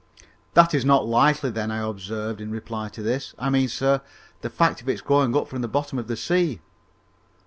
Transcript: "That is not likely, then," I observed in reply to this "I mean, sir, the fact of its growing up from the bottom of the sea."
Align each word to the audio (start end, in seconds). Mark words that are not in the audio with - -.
"That 0.55 0.73
is 0.73 0.83
not 0.83 1.05
likely, 1.05 1.51
then," 1.51 1.69
I 1.69 1.87
observed 1.87 2.41
in 2.41 2.49
reply 2.49 2.89
to 2.89 3.03
this 3.03 3.35
"I 3.37 3.51
mean, 3.51 3.67
sir, 3.67 4.01
the 4.41 4.49
fact 4.49 4.81
of 4.81 4.89
its 4.89 4.99
growing 4.99 5.37
up 5.37 5.47
from 5.47 5.61
the 5.61 5.67
bottom 5.67 5.99
of 5.99 6.07
the 6.07 6.17
sea." 6.17 6.59